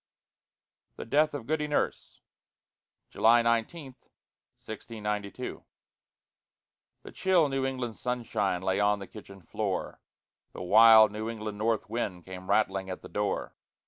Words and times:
THE 0.95 1.05
DEATH 1.05 1.35
OF 1.35 1.45
GOODY 1.45 1.67
NURSE 1.67 2.21
[July 3.11 3.43
19, 3.43 3.93
1692] 4.55 5.63
The 7.03 7.11
chill 7.11 7.47
New 7.49 7.67
England 7.67 7.97
sunshine 7.97 8.63
Lay 8.63 8.79
on 8.79 8.97
the 8.97 9.05
kitchen 9.05 9.43
floor; 9.43 10.01
The 10.53 10.63
wild 10.63 11.11
New 11.11 11.29
England 11.29 11.59
north 11.59 11.87
wind 11.87 12.25
Came 12.25 12.49
rattling 12.49 12.89
at 12.89 13.03
the 13.03 13.09
door. 13.09 13.53